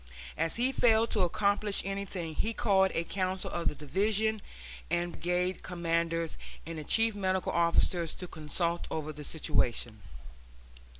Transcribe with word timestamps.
As 0.35 0.55
he 0.55 0.71
failed 0.71 1.11
to 1.11 1.19
accomplish 1.19 1.83
anything, 1.85 2.33
he 2.33 2.53
called 2.55 2.89
a 2.95 3.03
council 3.03 3.51
of 3.51 3.67
the 3.67 3.75
division 3.75 4.41
and 4.89 5.11
brigade 5.11 5.61
commanders 5.61 6.39
and 6.65 6.79
the 6.79 6.83
chief 6.83 7.13
medical 7.13 7.51
officers 7.51 8.15
to 8.15 8.27
consult 8.27 8.87
over 8.89 9.13
the 9.13 9.23
situation. 9.23 10.01